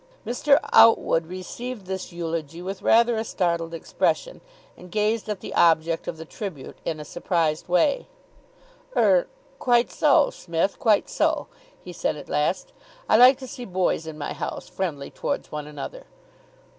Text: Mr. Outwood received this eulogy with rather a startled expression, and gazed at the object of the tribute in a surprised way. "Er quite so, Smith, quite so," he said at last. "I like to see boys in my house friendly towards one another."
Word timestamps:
Mr. 0.25 0.59
Outwood 0.73 1.27
received 1.27 1.85
this 1.85 2.11
eulogy 2.11 2.59
with 2.59 2.81
rather 2.81 3.17
a 3.17 3.23
startled 3.23 3.71
expression, 3.71 4.41
and 4.75 4.89
gazed 4.89 5.29
at 5.29 5.41
the 5.41 5.53
object 5.53 6.07
of 6.07 6.17
the 6.17 6.25
tribute 6.25 6.79
in 6.83 6.99
a 6.99 7.05
surprised 7.05 7.67
way. 7.67 8.07
"Er 8.97 9.27
quite 9.59 9.91
so, 9.91 10.31
Smith, 10.31 10.79
quite 10.79 11.07
so," 11.07 11.45
he 11.83 11.93
said 11.93 12.15
at 12.15 12.29
last. 12.29 12.73
"I 13.07 13.15
like 13.15 13.37
to 13.41 13.47
see 13.47 13.63
boys 13.63 14.07
in 14.07 14.17
my 14.17 14.33
house 14.33 14.67
friendly 14.67 15.11
towards 15.11 15.51
one 15.51 15.67
another." 15.67 16.07